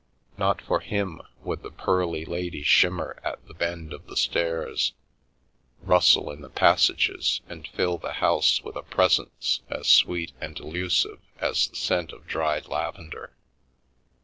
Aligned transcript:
Not 0.35 0.63
for 0.63 0.79
him 0.79 1.21
would 1.43 1.61
the 1.61 1.69
pearly 1.69 2.25
lady 2.25 2.63
shimmer 2.63 3.21
at 3.23 3.45
the 3.45 3.53
bend 3.53 3.93
of 3.93 4.07
the 4.07 4.17
stairs, 4.17 4.93
rustle 5.79 6.31
in 6.31 6.41
the 6.41 6.49
passages 6.49 7.41
and 7.47 7.67
fill 7.67 7.99
the 7.99 8.13
house 8.13 8.63
with 8.63 8.75
a 8.75 8.81
presence 8.81 9.59
as 9.69 9.87
sweet 9.87 10.31
and 10.41 10.57
elusive 10.59 11.19
as 11.37 11.67
the 11.67 11.75
scent 11.75 12.13
of 12.13 12.25
dried 12.25 12.65
lavender. 12.67 13.35